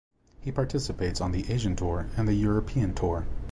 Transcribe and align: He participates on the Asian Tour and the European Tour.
He 0.39 0.51
participates 0.51 1.21
on 1.21 1.31
the 1.31 1.47
Asian 1.53 1.75
Tour 1.75 2.09
and 2.17 2.27
the 2.27 2.33
European 2.33 2.95
Tour. 2.95 3.27